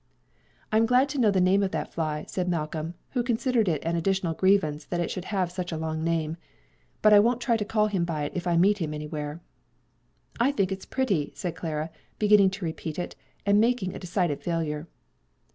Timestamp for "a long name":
5.71-6.37